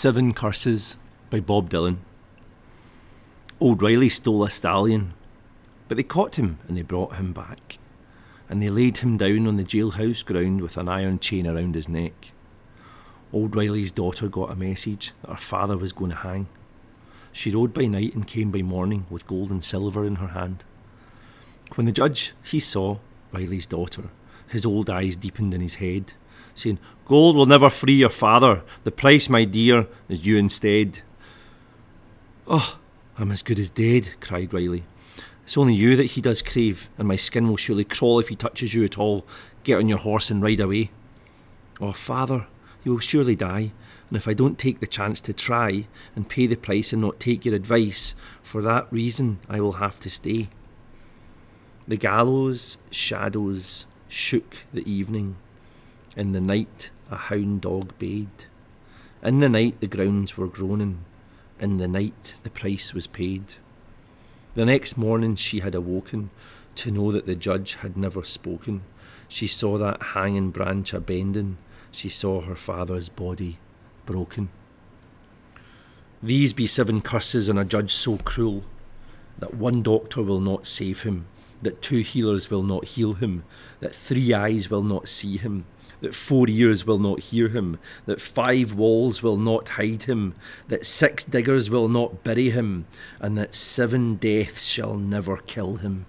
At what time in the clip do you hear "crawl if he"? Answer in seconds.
37.84-38.36